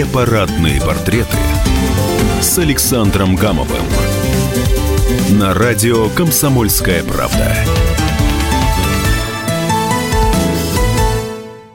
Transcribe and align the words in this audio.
Две 0.00 0.10
парадные 0.10 0.80
портреты 0.80 1.36
с 2.40 2.58
Александром 2.58 3.36
Гамовым 3.36 3.84
на 5.32 5.52
радио 5.52 6.08
«Комсомольская 6.08 7.04
правда». 7.04 7.54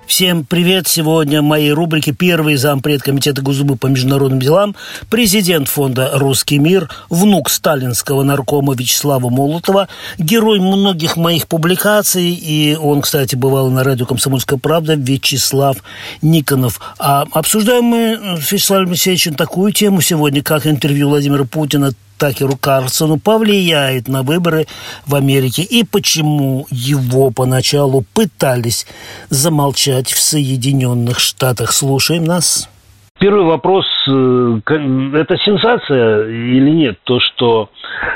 Всем 0.07 0.45
привет! 0.45 0.87
Сегодня 0.87 1.41
в 1.41 1.45
моей 1.45 1.71
рубрике 1.71 2.11
первый 2.11 2.57
зампред 2.57 3.01
Комитета 3.01 3.41
Госдумы 3.41 3.75
по 3.75 3.87
международным 3.87 4.39
делам, 4.39 4.75
президент 5.09 5.67
фонда 5.67 6.11
«Русский 6.13 6.59
мир», 6.59 6.89
внук 7.09 7.49
сталинского 7.49 8.21
наркома 8.21 8.75
Вячеслава 8.75 9.29
Молотова, 9.29 9.87
герой 10.19 10.59
многих 10.59 11.17
моих 11.17 11.47
публикаций, 11.47 12.29
и 12.29 12.77
он, 12.79 13.01
кстати, 13.01 13.35
бывал 13.35 13.71
на 13.71 13.83
радио 13.83 14.05
«Комсомольская 14.05 14.59
правда», 14.59 14.93
Вячеслав 14.93 15.77
Никонов. 16.21 16.79
А 16.99 17.25
обсуждаем 17.31 17.85
мы 17.85 18.37
с 18.39 18.51
Вячеславом 18.51 18.89
Алексеевичем 18.89 19.33
такую 19.33 19.73
тему 19.73 20.01
сегодня, 20.01 20.43
как 20.43 20.67
интервью 20.67 21.09
Владимира 21.09 21.45
Путина 21.45 21.93
Такеру 22.17 22.57
Карлсону 22.57 23.19
повлияет 23.19 24.07
на 24.07 24.23
выборы 24.23 24.65
в 25.05 25.15
Америке 25.15 25.63
и 25.63 25.83
почему 25.83 26.65
его 26.69 27.31
поначалу 27.31 28.03
пытались 28.13 28.85
замолчать 29.29 30.11
в 30.11 30.19
Соединенных 30.19 31.19
Штатах. 31.19 31.71
Слушаем 31.71 32.23
нас. 32.23 32.69
Первый 33.17 33.45
вопрос, 33.45 33.85
э, 34.09 34.59
это 34.67 35.37
сенсация 35.37 36.27
или 36.27 36.69
нет? 36.69 36.97
То, 37.05 37.21
что 37.21 37.69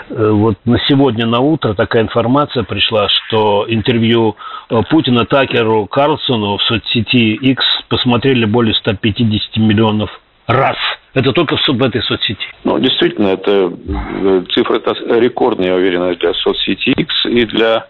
э, 0.10 0.30
вот 0.30 0.58
на 0.66 0.78
сегодня 0.90 1.26
на 1.26 1.40
утро 1.40 1.74
такая 1.74 2.04
информация 2.04 2.64
пришла, 2.64 3.08
что 3.08 3.66
интервью 3.70 4.36
э, 4.70 4.82
Путина 4.90 5.26
Такеру 5.26 5.86
Карлсону 5.86 6.58
в 6.58 6.64
соцсети 6.64 7.34
X 7.34 7.64
посмотрели 7.88 8.44
более 8.44 8.76
150 8.76 9.56
миллионов 9.56 10.10
раз. 10.48 10.76
Это 11.14 11.32
только 11.34 11.58
в, 11.58 11.84
этой 11.84 12.02
соцсети. 12.04 12.46
Ну, 12.64 12.80
действительно, 12.80 13.30
это 13.30 13.72
э, 13.88 14.44
цифра 14.54 14.76
это 14.76 14.94
рекордная, 15.20 15.70
я 15.70 15.76
уверен, 15.76 16.16
для 16.16 16.34
соцсети 16.36 16.92
X 16.92 17.26
и 17.26 17.46
для 17.46 17.88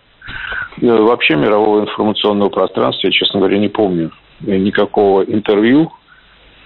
э, 0.82 0.86
вообще 0.88 1.36
мирового 1.36 1.82
информационного 1.82 2.50
пространства. 2.50 3.08
Я, 3.08 3.12
честно 3.12 3.40
говоря, 3.40 3.58
не 3.58 3.68
помню 3.68 4.12
никакого 4.40 5.24
интервью, 5.24 5.92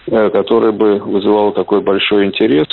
э, 0.05 0.29
которое 0.29 0.71
бы 0.71 0.99
вызывало 0.99 1.53
такой 1.53 1.81
большой 1.81 2.25
интерес. 2.25 2.67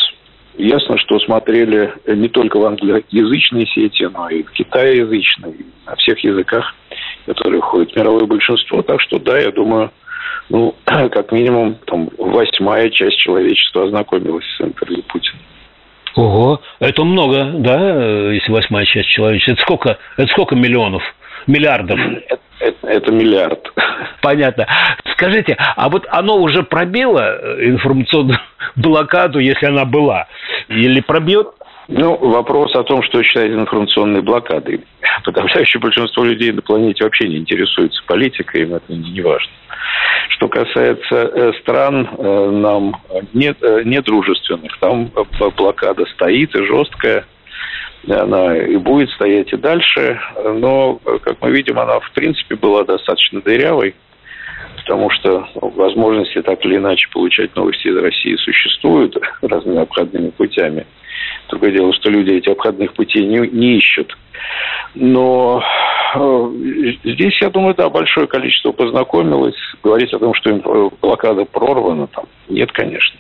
Ясно, 0.59 0.99
что 0.99 1.19
смотрели 1.21 1.95
не 2.07 2.29
только 2.29 2.59
в 2.59 2.67
англоязычной 2.67 3.67
сети, 3.67 4.09
но 4.13 4.29
и 4.29 4.43
в 4.43 4.51
китаеязычной, 4.51 5.55
на 5.87 5.97
всех 5.97 6.23
языках, 6.23 6.75
которые 7.27 7.61
входят 7.61 7.93
в 7.93 7.97
мировое 7.97 8.27
большинство. 8.27 8.83
Так 8.83 9.01
что, 9.01 9.19
да, 9.19 9.39
я 9.39 9.51
думаю, 9.51 9.91
ну, 10.49 10.75
как 10.85 11.33
минимум, 11.33 11.77
там, 11.87 12.11
восьмая 12.19 12.91
часть 12.91 13.19
человечества 13.19 13.85
ознакомилась 13.85 14.45
с 14.57 14.61
интервью 14.61 15.03
Путина. 15.05 15.39
Ого, 16.17 16.61
это 16.81 17.05
много, 17.05 17.53
да, 17.55 18.33
если 18.33 18.51
восьмая 18.51 18.85
часть 18.85 19.09
человечества. 19.09 19.53
Это 19.53 19.63
сколько, 19.63 19.99
это 20.17 20.31
сколько 20.33 20.57
миллионов? 20.57 21.03
Миллиардов? 21.47 21.99
Это, 21.99 22.43
это, 22.59 22.87
это 22.87 23.13
миллиард. 23.13 23.73
Понятно. 24.23 24.67
Скажите, 25.13 25.57
а 25.59 25.89
вот 25.89 26.07
оно 26.11 26.37
уже 26.39 26.63
пробило 26.63 27.39
информационную 27.61 28.39
блокаду, 28.77 29.39
если 29.39 29.67
она 29.67 29.85
была? 29.85 30.27
Или 30.69 31.01
пробьет? 31.01 31.49
Ну, 31.93 32.17
вопрос 32.17 32.73
о 32.77 32.85
том, 32.85 33.03
что 33.03 33.21
считать 33.25 33.51
информационной 33.51 34.23
блокадой. 34.23 34.81
Подавляющее 35.25 35.81
большинство 35.81 36.23
людей 36.23 36.53
на 36.53 36.63
планете 36.63 37.03
вообще 37.03 37.27
не 37.27 37.39
интересуется 37.39 38.01
политикой, 38.07 38.63
им 38.63 38.75
это 38.75 38.93
не 38.93 39.21
важно. 39.21 39.51
Что 40.29 40.49
касается 40.49 41.17
э, 41.17 41.53
стран 41.61 42.09
э, 42.17 42.51
нам 42.51 42.97
э, 43.11 43.83
недружественных, 43.85 44.79
там 44.79 45.11
блокада 45.57 46.07
стоит 46.15 46.55
и 46.55 46.65
жесткая, 46.65 47.27
она 48.09 48.57
и 48.57 48.77
будет 48.77 49.11
стоять 49.11 49.53
и 49.53 49.57
дальше, 49.57 50.21
но, 50.45 51.01
как 51.23 51.43
мы 51.43 51.51
видим, 51.51 51.79
она 51.79 51.99
в 51.99 52.11
принципе 52.13 52.55
была 52.55 52.85
достаточно 52.85 53.41
дырявой, 53.43 53.97
потому 54.77 55.11
что 55.11 55.49
ну, 55.61 55.71
возможности 55.71 56.41
так 56.41 56.65
или 56.65 56.77
иначе 56.77 57.09
получать 57.13 57.55
новости 57.57 57.89
из 57.89 57.97
России 57.97 58.37
существуют 58.37 59.17
разными 59.43 59.83
обходными 59.83 60.31
путями. 60.31 60.87
Другое 61.49 61.73
дело, 61.73 61.93
что 61.95 62.11
люди 62.11 62.31
эти 62.31 62.49
обходных 62.49 62.93
путей 62.95 63.27
не, 63.27 63.39
не 63.49 63.79
ищут. 63.79 64.17
Но 64.95 65.63
э, 66.15 66.51
здесь, 67.05 67.41
я 67.41 67.51
думаю, 67.51 67.75
да, 67.75 67.89
большое 67.89 68.27
количество 68.27 68.73
познакомилось. 68.73 69.57
Говорить 69.83 70.13
о 70.13 70.19
том, 70.19 70.35
что 70.35 70.51
э, 70.51 70.91
блокада 71.01 71.45
прорвана, 71.45 72.07
там, 72.09 72.25
нет, 72.49 72.73
конечно. 72.73 73.19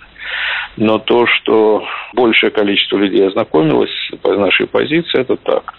Но 0.77 0.99
то, 0.99 1.27
что 1.27 1.85
большее 2.15 2.51
количество 2.51 2.97
людей 2.97 3.27
ознакомилось 3.27 4.11
по 4.23 4.35
нашей 4.35 4.67
позиции, 4.67 5.21
это 5.21 5.37
так. 5.37 5.75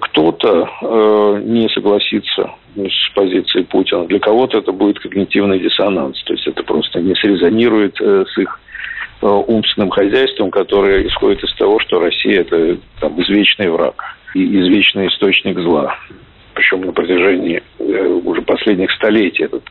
Кто-то 0.00 0.68
э, 0.80 1.42
не 1.44 1.68
согласится 1.68 2.50
с 2.76 3.14
позицией 3.14 3.64
Путина, 3.64 4.06
для 4.06 4.18
кого-то 4.18 4.58
это 4.58 4.72
будет 4.72 4.98
когнитивный 4.98 5.58
диссонанс, 5.58 6.22
то 6.24 6.32
есть 6.32 6.46
это 6.46 6.62
просто 6.62 7.00
не 7.00 7.14
срезонирует 7.14 8.00
э, 8.00 8.24
с 8.26 8.38
их 8.38 8.48
э, 8.48 8.65
умственным 9.22 9.90
хозяйством, 9.90 10.50
которое 10.50 11.06
исходит 11.06 11.42
из 11.42 11.54
того, 11.54 11.80
что 11.80 12.00
Россия 12.00 12.42
это 12.42 12.78
там, 13.00 13.20
извечный 13.20 13.68
враг 13.68 14.02
и 14.34 14.44
извечный 14.44 15.08
источник 15.08 15.58
зла. 15.58 15.96
Причем 16.56 16.80
на 16.80 16.92
протяжении 16.92 17.62
э, 17.78 18.06
уже 18.24 18.40
последних 18.40 18.90
столетий 18.92 19.44
этот 19.44 19.62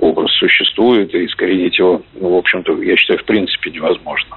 образ 0.00 0.30
существует, 0.32 1.12
и 1.14 1.24
искоренить 1.24 1.78
его, 1.78 2.02
ну, 2.20 2.34
в 2.34 2.36
общем-то, 2.36 2.80
я 2.82 2.96
считаю, 2.98 3.18
в 3.18 3.24
принципе 3.24 3.70
невозможно 3.70 4.36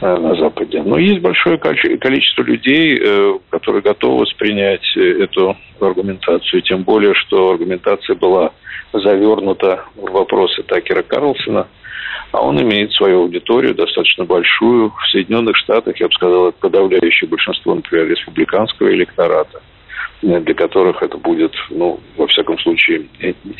э, 0.00 0.16
на 0.16 0.36
Западе. 0.36 0.82
Но 0.84 0.96
есть 0.96 1.20
большое 1.20 1.58
количество 1.58 2.44
людей, 2.44 2.96
э, 2.96 3.38
которые 3.50 3.82
готовы 3.82 4.20
воспринять 4.20 4.96
эту 4.96 5.56
аргументацию, 5.80 6.62
тем 6.62 6.84
более, 6.84 7.14
что 7.14 7.50
аргументация 7.50 8.14
была 8.14 8.52
завернута 8.92 9.84
в 9.96 10.12
вопросы 10.12 10.62
Такера 10.62 11.02
Карлсона– 11.02 11.66
а 12.30 12.42
он 12.42 12.60
имеет 12.60 12.92
свою 12.92 13.22
аудиторию 13.22 13.74
достаточно 13.74 14.24
большую. 14.24 14.90
В 14.90 15.10
Соединенных 15.10 15.56
Штатах, 15.56 15.98
я 16.00 16.08
бы 16.08 16.14
сказал, 16.14 16.50
подавляющее 16.52 17.28
большинство, 17.28 17.76
например, 17.76 18.08
республиканского 18.08 18.92
электората 18.92 19.60
для 20.24 20.54
которых 20.54 21.02
это 21.02 21.18
будет, 21.18 21.52
ну, 21.70 22.00
во 22.16 22.26
всяком 22.26 22.58
случае, 22.58 23.06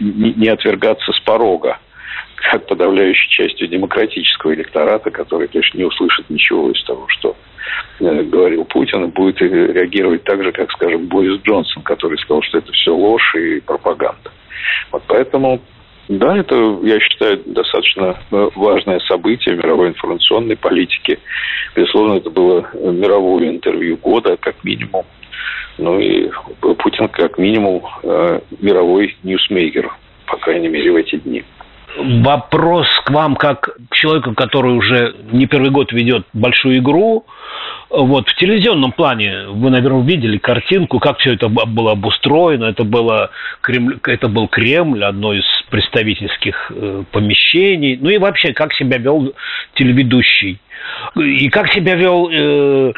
не 0.00 0.48
отвергаться 0.48 1.12
с 1.12 1.20
порога, 1.20 1.78
как 2.50 2.66
подавляющей 2.66 3.28
частью 3.28 3.69
демократического 3.69 4.54
электората, 4.54 5.10
который, 5.10 5.48
конечно, 5.48 5.76
не 5.76 5.84
услышит 5.84 6.28
ничего 6.30 6.70
из 6.70 6.82
того, 6.84 7.06
что 7.08 7.36
э, 8.00 8.22
говорил 8.22 8.64
Путин, 8.64 9.04
и 9.04 9.08
будет 9.08 9.41
реагировать 9.42 10.25
так 10.25 10.42
же, 10.42 10.52
как, 10.52 10.70
скажем, 10.72 11.06
Борис 11.06 11.41
Джонсон, 11.42 11.82
который 11.82 12.19
сказал, 12.19 12.42
что 12.42 12.58
это 12.58 12.72
все 12.72 12.94
ложь 12.94 13.34
и 13.34 13.60
пропаганда. 13.60 14.31
Вот 14.91 15.02
поэтому 15.06 15.60
да, 16.08 16.36
это, 16.36 16.54
я 16.82 17.00
считаю, 17.00 17.42
достаточно 17.46 18.19
э, 18.31 18.50
важное 18.56 19.00
событие 19.00 19.56
мировой 19.56 19.88
информационной 19.88 20.56
политики. 20.56 21.19
Безусловно, 21.75 22.19
это 22.19 22.31
было 22.31 22.69
мировое 22.75 23.48
интервью 23.48 23.96
года, 23.96 24.36
как 24.36 24.62
минимум. 24.64 25.04
Ну 25.78 25.98
и 25.98 26.30
Путин, 26.60 27.08
как 27.08 27.38
минимум, 27.38 27.82
э, 28.02 28.40
мировой 28.60 29.16
ньюсмейкер, 29.22 29.90
по 30.26 30.36
крайней 30.36 30.68
мере, 30.68 30.92
в 30.92 30.96
эти 30.96 31.16
дни. 31.16 31.44
Вопрос 31.96 32.88
к 33.04 33.10
вам, 33.10 33.36
как 33.36 33.76
к 33.88 33.94
человеку, 33.94 34.34
который 34.34 34.72
уже 34.72 35.14
не 35.30 35.46
первый 35.46 35.70
год 35.70 35.92
ведет 35.92 36.26
большую 36.32 36.78
игру. 36.78 37.24
Вот, 37.88 38.28
в 38.28 38.34
телевизионном 38.34 38.90
плане 38.90 39.46
вы, 39.48 39.70
наверное, 39.70 40.02
видели 40.02 40.38
картинку, 40.38 40.98
как 40.98 41.18
все 41.18 41.34
это 41.34 41.48
было 41.48 41.92
обустроено. 41.92 42.64
Это, 42.64 42.82
было 42.82 43.30
Кремль, 43.60 43.98
это 44.02 44.26
был 44.26 44.48
Кремль, 44.48 45.04
одно 45.04 45.32
из 45.34 45.44
представительских 45.74 46.70
э, 46.70 47.02
помещений. 47.10 47.99
Ну 48.00 48.08
и 48.08 48.19
вообще, 48.19 48.52
как 48.52 48.72
себя 48.75 48.96
вел 48.96 49.34
телеведущий. 49.75 50.60
И 51.16 51.49
как 51.49 51.72
себя 51.72 51.96
вел 51.96 52.31
э, 52.31 52.93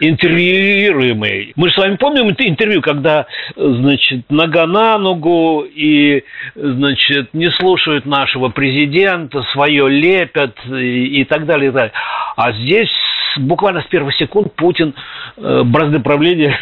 интервьюируемый. 0.00 1.52
Мы 1.56 1.68
же 1.68 1.74
с 1.74 1.76
вами 1.76 1.96
помним 1.96 2.30
интервью, 2.30 2.80
когда, 2.80 3.26
значит, 3.54 4.30
нога 4.30 4.66
на 4.66 4.96
ногу 4.96 5.66
и, 5.68 6.24
значит, 6.54 7.34
не 7.34 7.50
слушают 7.50 8.06
нашего 8.06 8.48
президента, 8.48 9.42
свое 9.52 9.90
лепят 9.90 10.56
и, 10.70 11.20
и 11.20 11.24
так 11.24 11.44
далее, 11.44 11.68
и 11.68 11.72
так 11.72 11.74
далее. 11.74 11.92
А 12.36 12.52
здесь 12.52 12.90
буквально 13.36 13.82
с 13.82 13.86
первых 13.86 14.14
секунд 14.16 14.54
Путин 14.54 14.94
э, 15.36 15.62
бразды 15.64 16.00
правления 16.00 16.58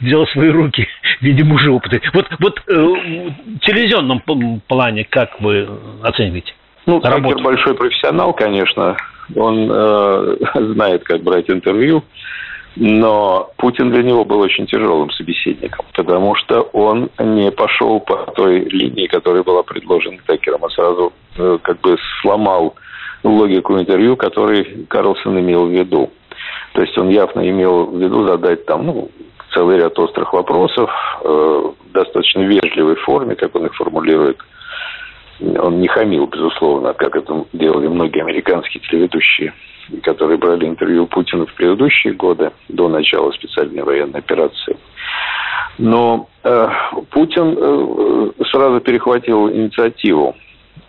взял 0.00 0.26
свои 0.32 0.48
руки, 0.48 0.86
видимо, 1.20 1.54
уже 1.54 1.70
опыты. 1.70 2.00
Вот, 2.12 2.26
вот 2.38 2.62
э, 2.68 2.72
в 2.74 3.58
телевизионном 3.60 4.22
плане 4.66 5.01
как 5.04 5.40
вы 5.40 5.68
оцениваете? 6.02 6.52
Ну, 6.86 7.00
Такер 7.00 7.38
большой 7.42 7.74
профессионал, 7.74 8.32
конечно. 8.32 8.96
Он 9.36 9.70
э, 9.70 10.36
знает, 10.54 11.04
как 11.04 11.22
брать 11.22 11.48
интервью. 11.48 12.02
Но 12.74 13.50
Путин 13.58 13.90
для 13.90 14.02
него 14.02 14.24
был 14.24 14.40
очень 14.40 14.66
тяжелым 14.66 15.10
собеседником, 15.10 15.84
потому 15.94 16.34
что 16.36 16.62
он 16.72 17.10
не 17.18 17.50
пошел 17.50 18.00
по 18.00 18.32
той 18.34 18.60
линии, 18.60 19.08
которая 19.08 19.42
была 19.42 19.62
предложена 19.62 20.16
Текером, 20.26 20.64
а 20.64 20.70
сразу 20.70 21.12
э, 21.36 21.58
как 21.62 21.80
бы 21.80 21.98
сломал 22.22 22.74
логику 23.22 23.78
интервью, 23.78 24.16
который 24.16 24.86
Карлсон 24.88 25.38
имел 25.40 25.66
в 25.66 25.70
виду. 25.70 26.10
То 26.72 26.80
есть 26.80 26.96
он 26.96 27.10
явно 27.10 27.46
имел 27.48 27.86
в 27.86 28.00
виду 28.00 28.26
задать 28.26 28.64
там, 28.64 28.86
ну, 28.86 29.10
целый 29.52 29.76
ряд 29.76 29.98
острых 29.98 30.32
вопросов 30.32 30.90
э, 31.22 31.28
в 31.28 31.92
достаточно 31.92 32.40
вежливой 32.40 32.96
форме, 32.96 33.34
как 33.34 33.54
он 33.54 33.66
их 33.66 33.74
формулирует. 33.74 34.38
Он 35.58 35.80
не 35.80 35.88
хамил, 35.88 36.26
безусловно, 36.26 36.92
как 36.94 37.16
это 37.16 37.44
делали 37.52 37.88
многие 37.88 38.20
американские 38.22 38.82
телеведущие, 38.82 39.52
которые 40.02 40.38
брали 40.38 40.66
интервью 40.66 41.06
Путина 41.06 41.46
в 41.46 41.54
предыдущие 41.54 42.12
годы, 42.12 42.52
до 42.68 42.88
начала 42.88 43.32
специальной 43.32 43.82
военной 43.82 44.20
операции. 44.20 44.76
Но 45.78 46.28
э, 46.44 46.68
Путин 47.10 47.56
э, 47.58 48.44
сразу 48.50 48.80
перехватил 48.80 49.50
инициативу. 49.50 50.36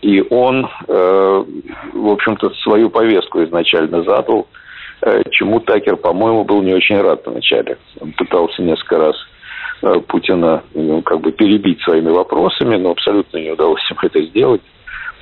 И 0.01 0.21
он, 0.29 0.69
э, 0.87 1.43
в 1.93 2.07
общем-то, 2.09 2.49
свою 2.61 2.89
повестку 2.89 3.43
изначально 3.43 4.03
задал, 4.03 4.47
э, 5.01 5.23
чему 5.31 5.61
Такер, 5.61 5.95
по-моему, 5.95 6.43
был 6.43 6.61
не 6.61 6.73
очень 6.73 6.99
рад 7.01 7.25
вначале. 7.25 7.77
Он 8.01 8.11
пытался 8.11 8.61
несколько 8.61 8.97
раз 8.97 9.15
Путина 10.07 10.63
ну, 10.73 11.01
как 11.01 11.19
бы 11.21 11.31
перебить 11.31 11.81
своими 11.81 12.09
вопросами, 12.09 12.77
но 12.77 12.91
абсолютно 12.91 13.37
не 13.37 13.51
удалось 13.51 13.81
ему 13.89 13.99
это 14.03 14.21
сделать. 14.23 14.61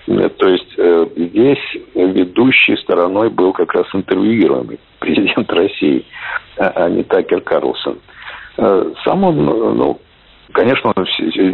Э, 0.07 0.29
то 0.29 0.47
есть 0.47 0.73
э, 0.77 1.07
здесь 1.15 1.77
ведущей 1.95 2.77
стороной 2.77 3.29
был 3.29 3.53
как 3.53 3.73
раз 3.73 3.87
интервьюируемый 3.93 4.79
президент 4.99 5.51
России, 5.51 6.05
а, 6.57 6.71
а 6.75 6.89
не 6.89 7.03
Такер 7.03 7.41
Карлсон. 7.41 7.97
Э, 8.57 8.91
сам 9.03 9.23
он, 9.23 9.45
ну, 9.45 9.99
конечно, 10.51 10.93
он 10.95 11.05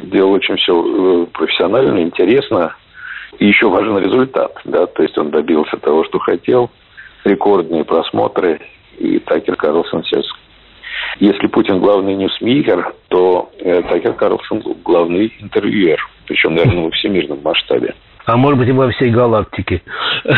делал 0.09 0.33
очень 0.33 0.57
все 0.57 0.73
э, 0.73 1.25
профессионально, 1.27 2.01
интересно. 2.01 2.75
И 3.39 3.45
еще 3.45 3.69
важен 3.69 3.99
результат, 3.99 4.53
да, 4.65 4.87
то 4.87 5.03
есть 5.03 5.17
он 5.17 5.29
добился 5.29 5.77
того, 5.77 6.03
что 6.05 6.17
хотел, 6.17 6.71
рекордные 7.23 7.83
просмотры, 7.83 8.59
и 8.97 9.19
Такер 9.19 9.55
Карлсон 9.55 10.03
сейчас 10.03 10.25
если 11.19 11.47
Путин 11.47 11.79
главный 11.79 12.15
ньюсмейкер, 12.15 12.93
то 13.09 13.49
э, 13.59 13.81
Такер 13.83 14.13
Карлсон 14.13 14.63
главный 14.83 15.33
интервьюер, 15.39 15.99
причем, 16.25 16.55
наверное, 16.55 16.85
во 16.85 16.91
всемирном 16.91 17.41
масштабе 17.43 17.93
а 18.27 18.35
может 18.35 18.59
быть 18.59 18.67
и 18.67 18.73
во 18.73 18.91
всей 18.91 19.09
галактике. 19.09 19.81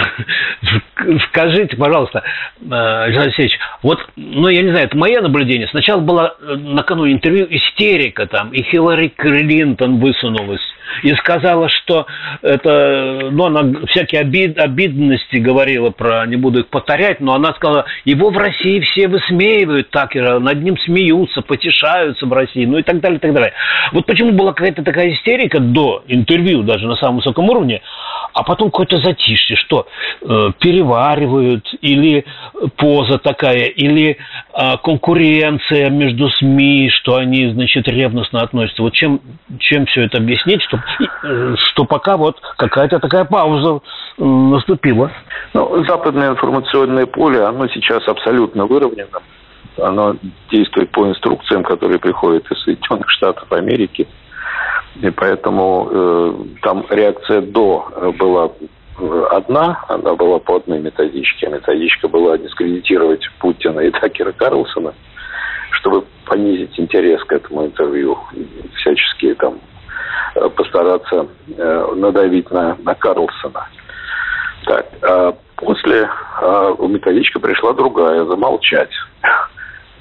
Скажите, 1.29 1.75
пожалуйста, 1.75 2.21
Александр 2.61 3.29
Алексеевич, 3.29 3.57
вот, 3.81 3.99
ну, 4.15 4.47
я 4.47 4.61
не 4.61 4.69
знаю, 4.69 4.85
это 4.85 4.95
мое 4.95 5.19
наблюдение. 5.21 5.67
Сначала 5.69 5.99
было 5.99 6.35
э, 6.39 6.53
накануне 6.55 7.13
интервью 7.13 7.47
истерика 7.49 8.27
там, 8.27 8.51
и 8.51 8.61
Хиллари 8.61 9.07
Клинтон 9.07 9.99
высунулась 9.99 10.61
и 11.03 11.13
сказала, 11.15 11.69
что 11.69 12.05
это, 12.41 13.29
ну, 13.31 13.45
она 13.45 13.85
всякие 13.87 14.21
обид, 14.21 14.59
обидности 14.59 15.37
говорила 15.37 15.89
про, 15.89 16.25
не 16.25 16.35
буду 16.35 16.61
их 16.61 16.67
повторять, 16.67 17.19
но 17.19 17.33
она 17.33 17.53
сказала, 17.53 17.85
его 18.05 18.29
в 18.29 18.37
России 18.37 18.79
все 18.81 19.07
высмеивают 19.07 19.89
Такера, 19.89 20.39
над 20.39 20.61
ним 20.61 20.77
смеются, 20.77 21.41
потешаются 21.41 22.25
в 22.25 22.33
России, 22.33 22.65
ну 22.65 22.77
и 22.77 22.83
так 22.83 22.99
далее, 22.99 23.17
и 23.17 23.21
так 23.21 23.33
далее. 23.33 23.53
Вот 23.91 24.05
почему 24.05 24.31
была 24.31 24.53
какая-то 24.53 24.83
такая 24.83 25.13
истерика 25.13 25.59
до 25.59 26.03
интервью, 26.07 26.63
даже 26.63 26.87
на 26.87 26.95
самом 26.95 27.17
высоком 27.17 27.49
уровне, 27.49 27.78
а 28.33 28.43
потом 28.43 28.69
какое-то 28.69 28.97
затишье, 28.97 29.55
что 29.55 29.87
э, 30.21 30.51
переваривают, 30.59 31.67
или 31.81 32.25
поза 32.77 33.17
такая, 33.17 33.65
или 33.65 34.17
э, 34.53 34.77
конкуренция 34.83 35.89
между 35.89 36.29
СМИ, 36.29 36.89
что 36.91 37.15
они, 37.15 37.51
значит, 37.51 37.87
ревностно 37.87 38.41
относятся. 38.41 38.83
Вот 38.83 38.93
чем, 38.93 39.19
чем 39.59 39.85
все 39.87 40.03
это 40.03 40.17
объяснить, 40.17 40.61
что, 40.63 40.79
э, 41.23 41.55
что 41.71 41.85
пока 41.85 42.17
вот 42.17 42.39
какая-то 42.57 42.99
такая 42.99 43.25
пауза 43.25 43.81
э, 44.17 44.23
наступила? 44.23 45.11
Ну, 45.53 45.83
западное 45.85 46.29
информационное 46.29 47.05
поле, 47.07 47.43
оно 47.43 47.67
сейчас 47.67 48.07
абсолютно 48.07 48.65
выровнено. 48.65 49.21
Оно 49.77 50.15
действует 50.51 50.91
по 50.91 51.07
инструкциям, 51.07 51.63
которые 51.63 51.99
приходят 51.99 52.49
из 52.51 52.61
Соединенных 52.63 53.09
Штатов 53.09 53.51
Америки– 53.51 54.07
и 54.95 55.09
поэтому 55.11 55.87
э, 55.91 56.33
там 56.61 56.85
реакция 56.89 57.41
до 57.41 58.13
была 58.17 58.51
э, 58.99 59.27
одна, 59.31 59.83
она 59.87 60.15
была 60.15 60.39
по 60.39 60.57
одной 60.57 60.79
методичке. 60.79 61.47
А 61.47 61.51
методичка 61.51 62.07
была 62.07 62.37
дискредитировать 62.37 63.21
Путина 63.39 63.79
и 63.81 63.91
Такера 63.91 64.31
Карлсона, 64.31 64.93
чтобы 65.71 66.05
понизить 66.25 66.77
интерес 66.79 67.23
к 67.23 67.31
этому 67.31 67.65
интервью, 67.65 68.17
всячески 68.75 69.33
там 69.35 69.59
э, 70.35 70.49
постараться 70.49 71.27
э, 71.55 71.93
надавить 71.95 72.49
на, 72.51 72.75
на 72.83 72.95
Карлсона. 72.95 73.67
Так, 74.65 74.87
а 75.01 75.33
после 75.55 76.09
а 76.41 76.75
методичка 76.79 77.39
пришла 77.39 77.73
другая, 77.73 78.25
замолчать. 78.25 78.91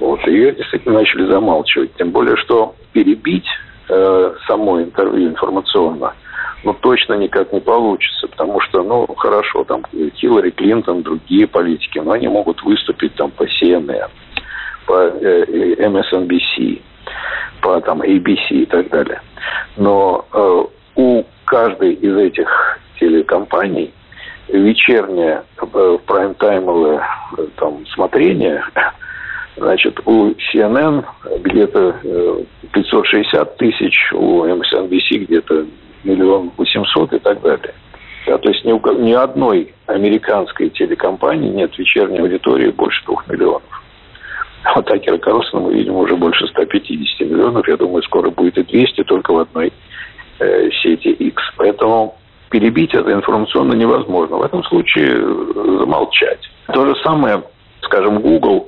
Вот, 0.00 0.24
ее 0.28 0.52
действительно 0.52 1.00
начали 1.00 1.26
замалчивать. 1.28 1.92
Тем 1.96 2.12
более, 2.12 2.36
что 2.36 2.76
перебить 2.92 3.48
э, 3.88 4.34
само 4.46 4.80
интервью 4.82 5.30
информационно, 5.30 6.14
ну, 6.64 6.74
точно 6.74 7.14
никак 7.14 7.52
не 7.52 7.60
получится, 7.60 8.26
потому 8.28 8.60
что, 8.60 8.82
ну, 8.82 9.06
хорошо, 9.16 9.64
там, 9.64 9.82
Хиллари 10.16 10.50
Клинтон, 10.50 11.02
другие 11.02 11.46
политики, 11.46 11.98
но 11.98 12.12
они 12.12 12.28
могут 12.28 12.62
выступить 12.62 13.14
там 13.14 13.30
по 13.30 13.44
CNN, 13.44 14.08
по 14.86 14.92
э, 14.92 15.74
MSNBC, 15.78 16.82
по 17.60 17.80
там 17.80 18.02
ABC 18.02 18.50
и 18.50 18.66
так 18.66 18.88
далее. 18.88 19.20
Но 19.76 20.26
э, 20.32 20.64
у 20.96 21.24
каждой 21.44 21.94
из 21.94 22.16
этих 22.16 22.48
телекомпаний 22.98 23.92
вечернее 24.48 25.42
э, 25.60 25.98
прайм-таймовое 26.06 27.06
э, 27.36 27.46
там 27.56 27.86
смотрение 27.94 28.64
Значит, 29.58 30.00
у 30.04 30.30
CNN 30.30 31.04
где-то 31.40 31.96
560 32.72 33.48
э, 33.48 33.56
тысяч, 33.58 34.12
у 34.12 34.44
MSNBC 34.44 35.26
где-то 35.26 35.66
миллион 36.04 36.52
восемьсот 36.56 37.12
и 37.12 37.18
так 37.18 37.40
далее. 37.42 37.74
Да, 38.26 38.38
то 38.38 38.48
есть 38.48 38.64
ни, 38.64 38.72
у, 38.72 38.80
ни 39.00 39.12
одной 39.12 39.74
американской 39.86 40.68
телекомпании 40.70 41.50
нет 41.50 41.76
вечерней 41.76 42.20
аудитории 42.20 42.70
больше 42.70 43.04
двух 43.04 43.26
миллионов. 43.28 43.62
А 44.64 44.82
Такера 44.82 45.18
Карлсона 45.18 45.66
мы 45.66 45.74
видим 45.74 45.96
уже 45.96 46.14
больше 46.16 46.46
150 46.46 47.28
миллионов. 47.28 47.66
Я 47.66 47.76
думаю, 47.76 48.02
скоро 48.02 48.30
будет 48.30 48.58
и 48.58 48.62
200 48.62 49.04
только 49.04 49.32
в 49.32 49.38
одной 49.38 49.72
э, 50.40 50.70
сети 50.82 51.08
X. 51.08 51.42
Поэтому 51.56 52.16
перебить 52.50 52.94
это 52.94 53.12
информационно 53.12 53.72
невозможно. 53.72 54.36
В 54.36 54.42
этом 54.42 54.62
случае 54.64 55.14
э, 55.14 55.76
замолчать. 55.80 56.40
То 56.72 56.86
же 56.86 56.94
самое, 57.02 57.42
скажем, 57.80 58.20
Google 58.20 58.67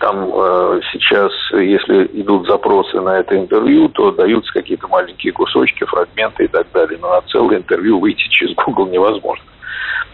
там 0.00 0.30
э, 0.32 0.80
сейчас, 0.92 1.30
если 1.52 2.06
идут 2.14 2.46
запросы 2.48 3.00
на 3.00 3.18
это 3.18 3.36
интервью, 3.36 3.88
то 3.90 4.10
даются 4.10 4.50
какие-то 4.52 4.88
маленькие 4.88 5.32
кусочки, 5.32 5.84
фрагменты 5.84 6.44
и 6.44 6.48
так 6.48 6.66
далее. 6.72 6.98
Но 7.00 7.10
на 7.10 7.20
целое 7.28 7.58
интервью 7.58 8.00
выйти 8.00 8.26
через 8.30 8.54
Google 8.56 8.86
невозможно. 8.86 9.44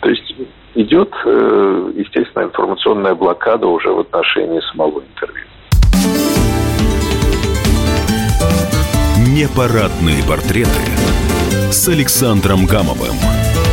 То 0.00 0.10
есть 0.10 0.34
идет, 0.74 1.14
э, 1.24 1.92
естественно, 1.94 2.44
информационная 2.44 3.14
блокада 3.14 3.68
уже 3.68 3.90
в 3.90 4.00
отношении 4.00 4.60
самого 4.72 5.00
интервью. 5.00 5.46
Непарадные 9.28 10.22
портреты 10.28 11.70
с 11.70 11.88
Александром 11.88 12.66
Гамовым. 12.66 13.65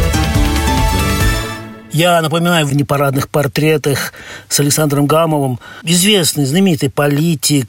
Я 1.94 2.20
напоминаю 2.24 2.66
в 2.66 2.76
непарадных 2.76 3.30
портретах 3.30 4.14
с 4.48 4.60
Александром 4.60 5.06
Гамовым, 5.06 5.60
известный, 5.84 6.46
знаменитый 6.46 6.90
политик, 6.90 7.68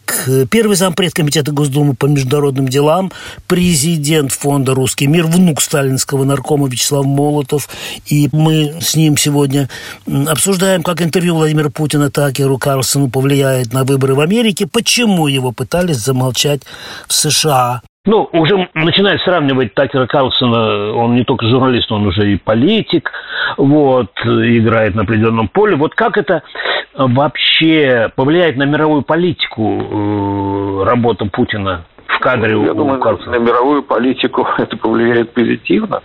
первый 0.51 0.77
зампред 0.77 1.13
Комитета 1.13 1.53
Госдумы 1.53 1.95
по 1.95 2.07
международным 2.07 2.67
делам, 2.67 3.13
президент 3.47 4.33
фонда 4.33 4.75
«Русский 4.75 5.09
мир», 5.09 5.27
внук 5.27 5.61
сталинского 5.61 6.25
наркома 6.25 6.69
Вячеслав 6.69 7.05
Молотов. 7.05 7.69
И 8.07 8.31
мы 8.33 8.77
с 8.81 8.97
ним 8.97 9.19
сегодня 9.19 9.69
обсуждаем, 10.07 10.83
как 10.83 11.03
интервью 11.03 11.35
Владимира 11.35 11.69
Путина 11.69 12.11
Такеру 12.11 12.57
Карлсону 12.57 13.11
повлияет 13.11 13.75
на 13.75 13.85
выборы 13.85 14.15
в 14.15 14.21
Америке, 14.21 14.67
почему 14.67 15.27
его 15.27 15.53
пытались 15.53 15.99
замолчать 15.99 16.63
в 17.09 17.13
США. 17.13 17.83
Ну, 18.07 18.29
уже 18.33 18.69
начинает 18.75 19.21
сравнивать 19.23 19.73
Такера 19.75 20.07
Карлсона, 20.07 20.93
он 20.93 21.15
не 21.15 21.25
только 21.25 21.49
журналист, 21.49 21.91
он 21.91 22.07
уже 22.07 22.35
и 22.35 22.37
политик, 22.37 23.11
вот, 23.57 24.11
играет 24.25 24.95
на 24.95 25.03
определенном 25.03 25.49
поле. 25.49 25.77
Вот 25.77 25.95
как 25.95 26.17
это 26.17 26.43
вообще 26.95 28.11
повлияет 28.15 28.57
на 28.57 28.65
мировую 28.65 29.03
политику 29.03 29.81
э, 29.81 30.85
работа 30.85 31.27
Путина 31.27 31.85
в 32.07 32.19
кадре 32.21 32.53
Я 32.53 32.73
у 32.73 32.75
думаю, 32.75 33.01
Карлсона? 33.01 33.39
на 33.39 33.43
мировую 33.43 33.83
политику 33.83 34.47
это 34.59 34.77
повлияет 34.77 35.33
позитивно, 35.33 36.03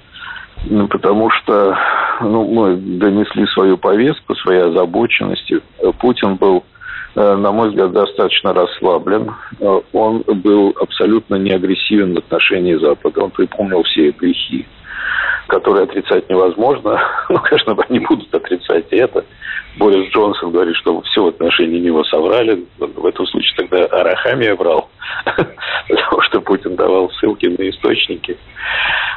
ну, 0.65 0.87
потому 0.87 1.29
что 1.29 1.77
ну, 2.21 2.45
мы 2.45 2.75
донесли 2.75 3.45
свою 3.47 3.77
повестку, 3.77 4.35
свои 4.35 4.57
озабоченности. 4.57 5.61
Путин 5.99 6.35
был 6.35 6.63
Э, 7.15 7.35
на 7.35 7.51
мой 7.51 7.69
взгляд, 7.69 7.91
достаточно 7.91 8.53
расслаблен. 8.53 9.33
Э, 9.59 9.81
он 9.93 10.23
был 10.25 10.75
абсолютно 10.79 11.35
не 11.35 11.51
агрессивен 11.51 12.13
в 12.13 12.19
отношении 12.19 12.75
Запада. 12.75 13.23
Он 13.23 13.31
припомнил 13.31 13.83
все 13.83 14.11
грехи. 14.11 14.67
Которые 15.47 15.83
отрицать 15.83 16.29
невозможно. 16.29 16.99
Ну, 17.29 17.37
конечно, 17.39 17.75
они 17.87 17.99
будут 17.99 18.33
отрицать 18.33 18.87
это. 18.91 19.23
Борис 19.77 20.11
Джонсон 20.11 20.51
говорит, 20.51 20.75
что 20.77 21.01
все 21.01 21.23
в 21.23 21.27
отношении 21.27 21.79
него 21.79 22.03
соврали. 22.03 22.65
В 22.79 23.05
этом 23.05 23.27
случае 23.27 23.53
тогда 23.55 23.85
Арахамия 23.85 24.55
врал, 24.55 24.89
потому 25.25 26.21
что 26.21 26.41
Путин 26.41 26.75
давал 26.75 27.11
ссылки 27.11 27.45
на 27.45 27.69
источники. 27.69 28.37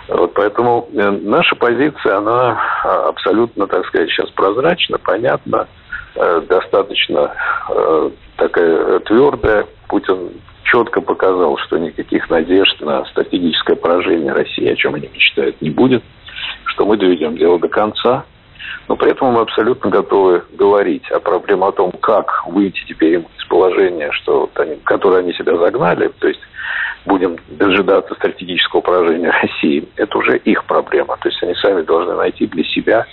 Вот 0.09 0.35
поэтому 0.35 0.89
э, 0.93 1.11
наша 1.11 1.57
позиция, 1.57 2.19
она 2.19 2.61
а, 2.85 3.09
абсолютно, 3.09 3.67
так 3.67 3.87
сказать, 3.87 4.11
сейчас 4.11 4.31
прозрачна, 4.31 4.99
понятна, 4.99 5.69
э, 6.17 6.43
достаточно 6.49 7.33
э, 7.71 8.11
такая 8.37 8.99
твердая. 9.01 9.67
Путин 9.89 10.33
четко 10.73 11.03
показал, 11.03 11.59
что 11.59 11.79
никаких 11.79 12.31
надежд 12.31 12.81
на 12.81 13.05
стратегическое 13.07 13.77
поражение 13.77 14.33
России, 14.33 14.67
о 14.69 14.77
чем 14.77 14.95
они 14.95 15.09
мечтают, 15.13 15.61
не 15.61 15.71
будет, 15.71 16.03
что 16.65 16.87
мы 16.87 16.97
доведем 16.97 17.37
дело 17.37 17.59
до 17.59 17.69
конца. 17.69 18.25
Но 18.89 18.97
при 18.97 19.11
этом 19.11 19.33
мы 19.33 19.43
абсолютно 19.43 19.91
готовы 19.91 20.43
говорить 20.53 21.09
о 21.11 21.21
проблеме 21.21 21.67
о 21.67 21.73
том, 21.73 21.93
как 21.93 22.47
выйти 22.47 22.83
теперь 22.89 23.19
из 23.19 23.45
положения, 23.49 24.11
что 24.13 24.49
они, 24.55 24.77
которое 24.85 25.19
они 25.19 25.35
себя 25.35 25.57
загнали, 25.57 26.11
то 26.19 26.29
есть 26.29 26.41
будем 27.05 27.37
дожидаться 27.49 28.15
стратегического 28.15 28.81
поражения 28.81 29.31
России, 29.43 29.87
это 29.97 30.19
уже 30.19 30.39
их 30.39 30.65
проблема. 30.65 31.19
То 31.19 31.29
есть 31.29 31.43
они 31.43 31.55
сами 31.57 31.83
должны 31.83 32.15
найти 32.15 32.47
для 32.47 32.65
себя 32.65 33.07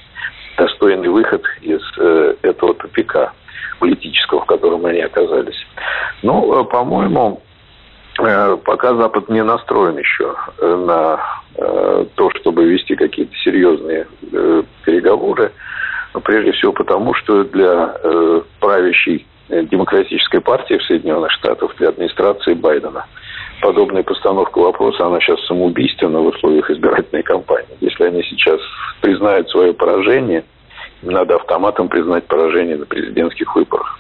достойный 0.58 1.10
выход 1.10 1.44
из 1.62 1.82
э, 1.98 2.36
этого 2.42 2.74
тупика 2.74 3.34
политического, 3.80 4.42
в 4.42 4.46
котором 4.46 4.86
они 4.86 5.02
оказались. 5.02 5.66
Ну, 6.22 6.62
э, 6.62 6.64
по-моему, 6.66 7.42
пока 8.64 8.96
Запад 8.96 9.30
не 9.30 9.44
настроен 9.44 9.98
еще 9.98 10.36
э, 10.58 10.76
на 10.76 11.20
то, 12.16 12.32
чтобы 12.40 12.64
вести 12.66 12.96
какие-то 12.96 13.36
серьезные 13.44 14.08
переговоры, 14.86 15.52
прежде 16.24 16.54
всего 16.54 16.72
потому, 16.72 17.14
что 17.16 17.44
для 17.44 17.96
правящей 18.62 19.28
демократической 19.50 20.40
партии 20.40 20.78
в 20.78 20.84
Соединенных 20.84 21.32
Штатах, 21.32 21.76
для 21.76 21.90
администрации 21.90 22.54
Байдена, 22.54 23.08
подобная 23.62 24.04
постановка 24.04 24.60
вопроса, 24.60 25.06
она 25.06 25.20
сейчас 25.20 25.46
самоубийственна 25.48 26.20
в 26.20 26.28
условиях 26.28 26.70
избирательной 26.70 27.24
кампании. 27.24 27.76
Если 27.82 28.06
они 28.06 28.24
сейчас 28.24 28.62
признают 29.02 29.50
свое 29.50 29.74
поражение– 29.74 30.46
надо 31.02 31.36
автоматом 31.36 31.88
признать 31.90 32.26
поражение 32.26 32.78
на 32.78 32.86
президентских 32.86 33.56
выборах. 33.56 34.00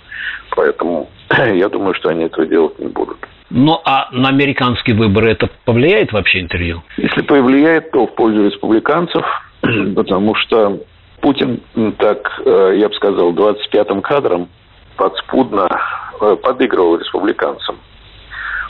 Поэтому 0.55 1.09
я 1.53 1.69
думаю, 1.69 1.93
что 1.93 2.09
они 2.09 2.25
этого 2.25 2.45
делать 2.45 2.77
не 2.79 2.87
будут. 2.87 3.17
Ну, 3.49 3.81
а 3.83 4.09
на 4.11 4.29
американские 4.29 4.95
выборы 4.95 5.31
это 5.31 5.49
повлияет 5.65 6.11
вообще 6.11 6.41
интервью? 6.41 6.83
Если 6.97 7.21
повлияет, 7.21 7.91
то 7.91 8.05
в 8.05 8.15
пользу 8.15 8.45
республиканцев, 8.45 9.25
потому 9.95 10.35
что 10.35 10.79
Путин, 11.21 11.61
так, 11.97 12.41
э, 12.45 12.75
я 12.77 12.87
бы 12.87 12.95
сказал, 12.95 13.33
25-м 13.33 14.01
кадром 14.01 14.49
подспудно 14.95 15.67
э, 16.21 16.35
подыгрывал 16.41 16.97
республиканцам. 16.97 17.77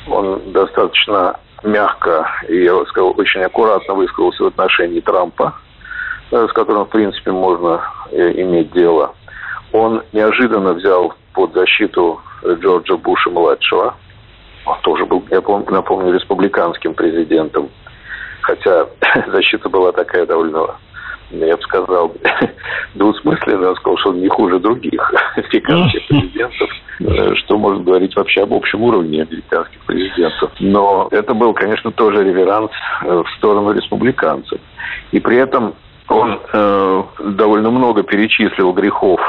Он 0.07 0.41
достаточно 0.51 1.39
мягко 1.63 2.27
и, 2.47 2.63
я 2.63 2.73
бы 2.73 2.85
сказал, 2.87 3.13
очень 3.17 3.41
аккуратно 3.41 3.93
высказался 3.93 4.43
в 4.43 4.47
отношении 4.47 5.01
Трампа, 5.01 5.53
Э, 6.31 6.47
с 6.47 6.53
которым, 6.53 6.85
в 6.85 6.89
принципе, 6.89 7.31
можно 7.31 7.81
иметь 8.11 8.71
дело. 8.71 9.15
Он 9.71 10.03
неожиданно 10.13 10.73
взял 10.73 11.13
под 11.33 11.53
защиту 11.53 12.21
Джорджа 12.45 12.97
Буша-младшего. 12.97 13.95
Тоже 14.81 15.05
был, 15.05 15.23
я 15.31 15.41
помню, 15.41 15.65
напомню, 15.69 16.13
республиканским 16.13 16.93
президентом. 16.93 17.69
Хотя 18.41 18.87
защита 19.27 19.69
была 19.69 19.91
такая 19.91 20.25
довольно, 20.25 20.75
я 21.31 21.55
бы 21.55 21.61
сказал, 21.63 22.13
двусмысленная. 22.95 23.69
Он 23.69 23.75
сказал, 23.75 23.97
что 23.97 24.09
он 24.09 24.21
не 24.21 24.29
хуже 24.29 24.59
других 24.59 25.13
американских 25.35 26.07
президентов. 26.07 26.69
Э, 27.01 27.35
что 27.35 27.57
может 27.57 27.83
говорить 27.83 28.15
вообще 28.15 28.43
об 28.43 28.53
общем 28.53 28.81
уровне 28.81 29.21
американских 29.21 29.79
президентов. 29.85 30.51
Но 30.59 31.07
это 31.11 31.33
был, 31.33 31.53
конечно, 31.53 31.91
тоже 31.91 32.23
реверанс 32.23 32.71
в 33.01 33.25
сторону 33.37 33.71
республиканцев. 33.71 34.59
И 35.11 35.19
при 35.19 35.37
этом 35.37 35.75
он 36.07 36.39
э, 36.51 37.03
довольно 37.19 37.69
много 37.69 38.03
перечислил 38.03 38.73
грехов 38.73 39.21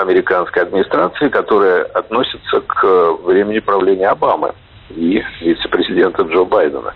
американской 0.00 0.62
администрации, 0.62 1.28
которые 1.28 1.82
относятся 1.84 2.60
к 2.60 2.84
времени 3.24 3.58
правления 3.58 4.08
Обамы 4.08 4.52
и 4.90 5.22
вице-президента 5.40 6.22
Джо 6.22 6.44
Байдена. 6.44 6.94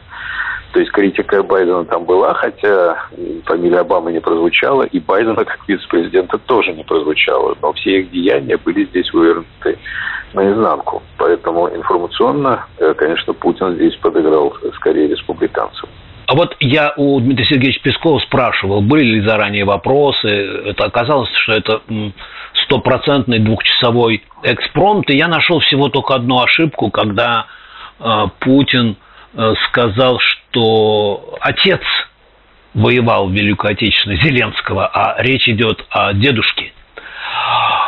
То 0.73 0.79
есть 0.79 0.93
критика 0.93 1.43
Байдена 1.43 1.85
там 1.85 2.05
была, 2.05 2.33
хотя 2.35 2.97
фамилия 3.45 3.81
Обамы 3.81 4.13
не 4.13 4.21
прозвучала, 4.21 4.85
и 4.85 5.01
Байдена 5.01 5.35
как 5.45 5.59
вице-президента 5.67 6.39
тоже 6.39 6.73
не 6.73 6.85
прозвучала. 6.85 7.57
Но 7.61 7.73
все 7.73 8.01
их 8.01 8.11
деяния 8.11 8.57
были 8.57 8.85
здесь 8.87 9.13
вывернуты 9.13 9.79
наизнанку. 10.33 11.03
Поэтому 11.19 11.69
информационно, 11.69 12.67
э, 12.79 12.95
конечно, 12.95 13.33
Путин 13.33 13.75
здесь 13.75 13.97
подыграл 13.97 14.57
скорее 14.77 15.09
республиканцам. 15.09 15.89
А 16.31 16.35
вот 16.37 16.55
я 16.61 16.93
у 16.97 17.19
Дмитрия 17.19 17.45
Сергеевича 17.45 17.81
Пескова 17.83 18.21
спрашивал, 18.21 18.83
были 18.83 19.17
ли 19.17 19.21
заранее 19.21 19.65
вопросы. 19.65 20.29
Это 20.29 20.85
оказалось, 20.85 21.29
что 21.43 21.55
это 21.55 21.83
стопроцентный 22.63 23.41
двухчасовой 23.41 24.23
экспромт. 24.45 25.11
И 25.11 25.17
я 25.17 25.27
нашел 25.27 25.59
всего 25.59 25.89
только 25.89 26.15
одну 26.15 26.41
ошибку, 26.41 26.89
когда 26.93 27.47
э, 27.99 28.27
Путин 28.39 28.97
э, 29.35 29.55
сказал, 29.67 30.21
что 30.21 31.37
отец 31.41 31.81
воевал 32.75 33.27
в 33.27 33.33
Великую 33.33 33.73
Отечественную 33.73 34.23
Зеленского, 34.23 34.87
а 34.87 35.21
речь 35.21 35.49
идет 35.49 35.85
о 35.91 36.13
дедушке. 36.13 36.73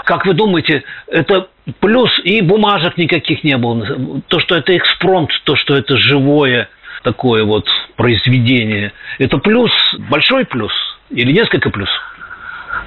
Как 0.05 0.27
вы 0.27 0.35
думаете, 0.35 0.83
это 1.07 1.47
плюс 1.79 2.11
и 2.25 2.41
бумажек 2.41 2.97
никаких 2.97 3.45
не 3.45 3.57
было. 3.57 4.21
То, 4.27 4.41
что 4.41 4.57
это 4.57 4.77
экспромт, 4.77 5.31
то, 5.45 5.55
что 5.55 5.77
это 5.77 5.97
живое– 5.97 6.69
такое 7.03 7.45
вот 7.45 7.67
произведение, 7.97 8.93
это 9.19 9.39
плюс, 9.39 9.73
большой 10.11 10.45
плюс 10.45 10.73
или 11.11 11.33
несколько 11.33 11.71
плюс? 11.71 11.91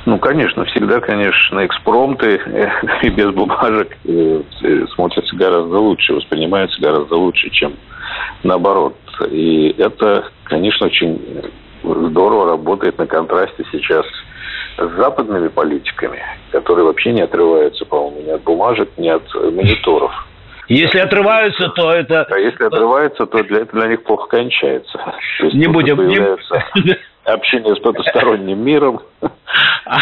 Ну, 0.06 0.20
конечно, 0.20 0.66
всегда, 0.66 1.00
конечно, 1.00 1.66
экспромты 1.66 2.40
и 3.02 3.10
без 3.10 3.32
бумажек 3.32 3.98
э, 4.06 4.42
смотрятся 4.94 5.36
гораздо 5.36 5.78
лучше, 5.80 6.14
воспринимаются 6.14 6.80
гораздо 6.80 7.16
лучше, 7.16 7.50
чем 7.50 7.74
наоборот. 8.44 8.96
И 9.30 9.76
это, 9.78 10.26
конечно, 10.44 10.88
очень 10.88 11.52
здорово 11.84 12.52
работает 12.52 12.98
на 12.98 13.08
контрасте 13.08 13.64
сейчас 13.72 14.06
с 14.78 14.96
западными 14.98 15.48
политиками, 15.48 16.22
которые 16.52 16.86
вообще 16.86 17.12
не 17.12 17.22
отрываются, 17.22 17.86
по-моему, 17.86 18.22
ни 18.28 18.32
от 18.32 18.44
бумажек, 18.44 18.90
ни 18.98 19.08
от 19.08 19.24
мониторов. 19.34 20.12
Если 20.68 21.00
отрываются, 21.00 21.70
то 21.70 21.92
это... 21.92 22.24
А 22.24 22.38
если 22.38 22.64
отрываются, 22.64 23.26
то 23.26 23.44
для, 23.44 23.60
это 23.62 23.78
для 23.78 23.88
них 23.88 24.04
плохо 24.04 24.28
кончается. 24.28 25.00
Не 25.54 25.68
будем... 25.68 26.08
Не... 26.08 26.98
Общение 27.26 27.76
с 27.76 27.80
потусторонним 27.80 28.64
миром, 28.64 29.02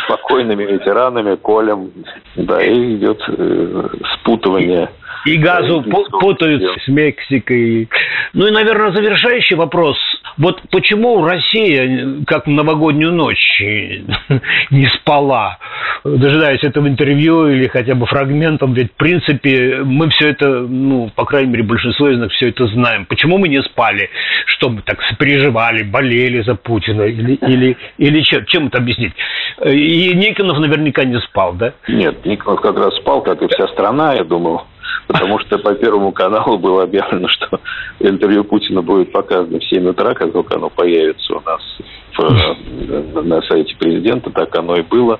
спокойными 0.05 0.65
ветеранами, 0.65 1.38
Колем, 1.38 1.89
да, 2.36 2.62
и 2.62 2.96
идет 2.96 3.22
э, 3.29 3.88
спутывание 4.15 4.89
и 5.25 5.38
газу 5.38 5.84
путают 6.20 6.63
с 6.84 6.88
Мексикой. 6.88 7.89
Ну 8.34 8.48
и, 8.48 8.51
наверное, 8.51 8.91
завершающий 8.91 9.55
вопрос. 9.55 9.98
Вот 10.38 10.62
почему 10.72 11.25
Россия, 11.25 12.24
как 12.25 12.48
в 12.48 12.50
новогоднюю 12.50 13.13
ночь, 13.13 13.62
не 14.72 14.88
спала, 14.96 15.58
дожидаясь 16.04 16.63
этого 16.63 16.88
интервью 16.88 17.48
или 17.48 17.68
хотя 17.68 17.96
бы 17.96 18.06
фрагментом? 18.06 18.74
Ведь, 18.74 18.92
в 18.92 18.96
принципе, 18.96 19.82
мы 19.84 20.10
все 20.10 20.30
это, 20.30 20.48
ну, 20.62 21.12
по 21.16 21.25
крайней 21.25 21.52
мере, 21.52 21.63
большинство 21.63 22.10
из 22.10 22.18
нас 22.18 22.32
все 22.32 22.50
это 22.50 22.68
знаем. 22.68 23.06
Почему 23.06 23.38
мы 23.38 23.48
не 23.48 23.62
спали? 23.62 24.10
Что 24.48 24.70
мы 24.70 24.82
так 24.82 25.00
переживали, 25.20 25.84
болели 25.84 26.42
за 26.42 26.56
Путина? 26.56 27.04
Или, 27.04 27.34
или, 27.48 27.78
или 27.98 28.22
чем, 28.22 28.46
чем 28.46 28.68
это 28.68 28.80
объяснить? 28.80 29.13
И 29.66 30.13
Никонов 30.16 30.60
наверняка 30.60 31.04
не 31.04 31.20
спал, 31.22 31.54
да? 31.54 31.74
Нет, 31.88 32.25
Никонов 32.25 32.62
как 32.62 32.78
раз 32.78 32.96
спал, 32.98 33.22
как 33.22 33.42
и 33.42 33.48
вся 33.48 33.68
страна, 33.68 34.13
я 34.13 34.24
думал 34.24 34.63
потому 35.08 35.40
что 35.40 35.58
по 35.58 35.74
Первому 35.76 36.12
каналу 36.12 36.58
было 36.58 36.84
объявлено, 36.84 37.28
что 37.28 37.60
интервью 38.00 38.44
Путина 38.44 38.82
будет 38.82 39.12
показано 39.12 39.60
в 39.60 39.64
7 39.66 39.88
утра, 39.88 40.14
как 40.14 40.32
только 40.32 40.56
оно 40.56 40.70
появится 40.70 41.36
у 41.36 41.42
нас 41.42 41.62
в, 42.18 42.22
э, 42.22 43.22
на 43.22 43.42
сайте 43.44 43.76
президента, 43.78 44.30
так 44.32 44.56
оно 44.56 44.76
и 44.76 44.82
было. 44.82 45.20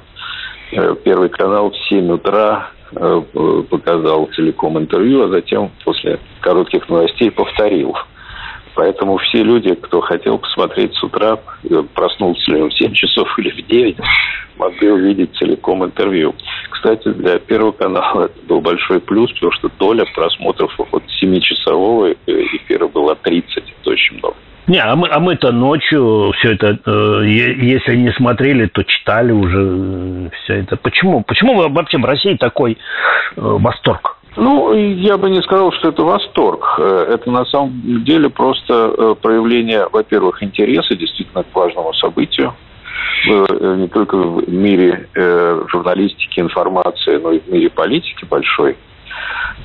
Э, 0.72 0.96
Первый 1.04 1.30
канал 1.30 1.72
в 1.72 1.78
7 1.90 2.12
утра 2.12 2.70
э, 2.96 3.22
показал 3.70 4.30
целиком 4.36 4.78
интервью, 4.78 5.24
а 5.24 5.30
затем 5.30 5.72
после 5.84 6.20
коротких 6.42 6.88
новостей 6.90 7.32
повторил. 7.32 7.96
Поэтому 8.76 9.18
все 9.18 9.44
люди, 9.44 9.74
кто 9.76 10.02
хотел 10.02 10.40
посмотреть 10.40 10.94
с 10.96 11.04
утра, 11.04 11.38
проснулся 11.94 12.52
ли 12.52 12.62
он 12.62 12.70
в 12.70 12.78
7 12.78 12.94
часов 12.94 13.28
или 13.40 13.50
в 13.52 13.68
9, 13.68 13.98
могли 14.58 14.92
увидеть 14.92 15.36
целиком 15.36 15.84
интервью. 15.84 16.36
Кстати, 16.70 17.10
для 17.10 17.40
Первого 17.40 17.72
канала 17.72 18.26
это 18.26 18.48
был 18.48 18.62
большой 18.62 19.00
плюс, 19.00 19.32
потому 19.34 19.52
что 19.52 19.70
доля 19.80 20.06
просмотров 20.14 20.74
от 20.92 21.04
7-часового 21.22 22.16
эфира 22.26 22.88
была 22.88 23.16
30. 23.16 23.58
Это 23.58 23.90
очень 23.90 24.18
много. 24.18 24.36
Не, 24.66 24.80
а, 24.80 24.96
мы, 24.96 25.10
а 25.12 25.20
мы-то 25.20 25.52
ночью 25.52 26.32
все 26.38 26.54
это, 26.54 26.80
э, 26.86 27.26
если 27.26 27.98
не 27.98 28.14
смотрели, 28.14 28.68
то 28.68 28.82
читали 28.84 29.34
уже 29.34 29.60
э, 29.60 30.30
все 30.44 30.54
это. 30.62 30.78
Почему? 30.78 31.22
Почему 31.22 31.68
вообще 31.70 31.98
в 31.98 32.06
России 32.06 32.36
такой 32.36 32.74
э, 32.74 32.78
восторг? 33.36 34.18
Ну, 34.36 34.74
я 34.74 35.18
бы 35.18 35.30
не 35.30 35.42
сказал, 35.44 35.72
что 35.74 35.90
это 35.90 36.04
восторг. 36.04 36.76
Э, 36.80 37.08
это 37.14 37.30
на 37.30 37.46
самом 37.46 38.04
деле 38.04 38.30
просто 38.30 38.94
э, 38.98 39.16
проявление, 39.22 39.88
во-первых, 39.92 40.42
интереса 40.42 40.96
действительно 40.96 41.44
к 41.44 41.56
важному 41.56 41.94
событию. 41.94 42.54
Э, 43.30 43.76
не 43.78 43.88
только 43.88 44.18
в 44.18 44.50
мире 44.50 45.08
журналистики, 45.72 46.40
информации, 46.40 47.18
но 47.18 47.32
и 47.32 47.40
в 47.40 47.48
мире 47.48 47.70
политики 47.70 48.26
большой. 48.26 48.76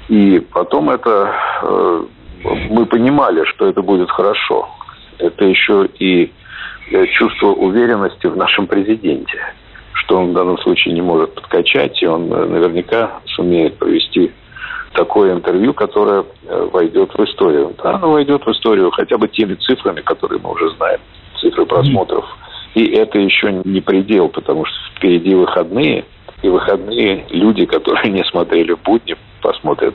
И 0.09 0.41
потом 0.53 0.91
это 0.91 1.35
мы 2.71 2.87
понимали, 2.87 3.45
что 3.45 3.67
это 3.67 3.83
будет 3.83 4.11
хорошо. 4.11 4.69
Это 5.19 5.45
еще 5.45 5.89
и 5.99 6.31
чувство 7.15 7.49
уверенности 7.49 8.27
в 8.27 8.37
нашем 8.37 8.67
президенте, 8.67 9.39
что 9.93 10.19
он 10.19 10.31
в 10.31 10.35
данном 10.35 10.59
случае 10.59 10.95
не 10.95 11.03
может 11.03 11.35
подкачать, 11.35 12.03
и 12.03 12.07
он 12.07 12.29
наверняка 12.29 13.21
сумеет 13.27 13.79
провести 13.79 14.31
такое 14.99 15.33
интервью, 15.33 15.75
которое 15.75 16.25
э, 16.25 16.69
войдет 16.73 17.13
в 17.15 17.25
историю. 17.25 17.73
Да, 17.83 17.95
оно 17.95 18.11
войдет 18.11 18.45
в 18.45 18.51
историю 18.51 18.91
хотя 18.91 19.17
бы 19.17 19.29
теми 19.29 19.55
цифрами, 19.55 20.01
которые 20.01 20.41
мы 20.41 20.51
уже 20.51 20.69
знаем, 20.71 20.99
цифры 21.41 21.67
просмотров. 21.67 22.25
И 22.75 22.85
это 22.97 23.19
еще 23.21 23.63
не 23.65 23.81
предел, 23.81 24.29
потому 24.29 24.65
что 24.65 24.77
впереди 24.97 25.37
выходные, 25.37 26.05
и 26.43 26.49
выходные 26.49 27.25
люди, 27.31 27.65
которые 27.65 28.11
не 28.13 28.25
смотрели 28.25 28.73
в 28.73 28.83
будни, 28.83 29.17
посмотрят 29.41 29.95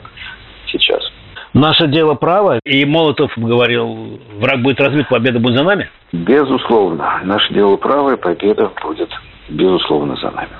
сейчас. 0.68 1.02
Наше 1.52 1.86
дело 1.86 2.14
право, 2.14 2.58
и 2.64 2.84
Молотов 2.86 3.30
говорил, 3.36 4.18
враг 4.38 4.62
будет 4.62 4.80
разбит, 4.80 5.08
победа 5.08 5.38
будет 5.38 5.58
за 5.58 5.64
нами? 5.64 5.90
Безусловно. 6.12 7.20
Наше 7.24 7.52
дело 7.52 7.76
право, 7.76 8.14
и 8.14 8.16
победа 8.16 8.72
будет, 8.82 9.10
безусловно, 9.50 10.16
за 10.16 10.30
нами. 10.30 10.50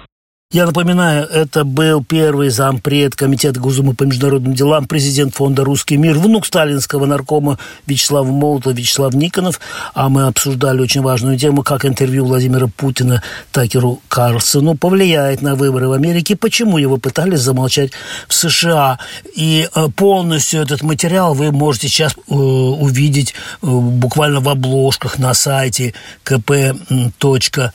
Я 0.54 0.66
напоминаю, 0.66 1.26
это 1.26 1.64
был 1.64 2.04
первый 2.04 2.48
зампред 2.48 3.16
Комитета 3.16 3.58
Госдумы 3.58 3.94
по 3.94 4.04
международным 4.04 4.54
делам, 4.54 4.86
президент 4.86 5.34
фонда 5.34 5.64
«Русский 5.64 5.96
мир», 5.96 6.16
внук 6.16 6.46
сталинского 6.46 7.06
наркома 7.06 7.58
Вячеслава 7.88 8.26
Молотова, 8.26 8.72
Вячеслав 8.72 9.14
Никонов. 9.14 9.58
А 9.94 10.08
мы 10.08 10.28
обсуждали 10.28 10.80
очень 10.80 11.02
важную 11.02 11.36
тему, 11.36 11.64
как 11.64 11.84
интервью 11.84 12.24
Владимира 12.26 12.68
Путина 12.68 13.20
Такеру 13.50 14.00
Карлсону 14.06 14.76
повлияет 14.76 15.42
на 15.42 15.56
выборы 15.56 15.88
в 15.88 15.92
Америке, 15.92 16.36
почему 16.36 16.78
его 16.78 16.98
пытались 16.98 17.40
замолчать 17.40 17.90
в 18.28 18.34
США. 18.34 19.00
И 19.34 19.68
э, 19.74 19.88
полностью 19.96 20.62
этот 20.62 20.84
материал 20.84 21.34
вы 21.34 21.50
можете 21.50 21.88
сейчас 21.88 22.12
э, 22.12 22.32
увидеть 22.32 23.34
э, 23.60 23.66
буквально 23.66 24.38
в 24.38 24.48
обложках 24.48 25.18
на 25.18 25.34
сайте 25.34 25.94
kp.ru 26.24 27.72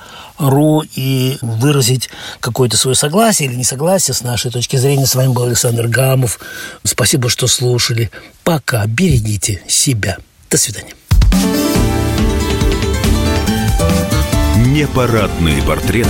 и 0.95 1.37
выразить 1.41 2.09
какой 2.39 2.68
какое-то 2.69 2.77
свое 2.77 2.95
согласие 2.95 3.49
или 3.49 3.55
несогласие 3.55 4.13
с 4.13 4.21
нашей 4.21 4.51
точки 4.51 4.77
зрения. 4.77 5.07
С 5.07 5.15
вами 5.15 5.33
был 5.33 5.43
Александр 5.43 5.87
Гамов. 5.87 6.39
Спасибо, 6.83 7.29
что 7.29 7.47
слушали. 7.47 8.11
Пока. 8.43 8.85
Берегите 8.85 9.61
себя. 9.67 10.17
До 10.51 10.57
свидания. 10.57 10.93
Непарадные 14.67 15.63
портреты 15.63 16.09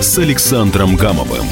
с 0.00 0.16
Александром 0.18 0.96
Гамовым. 0.96 1.46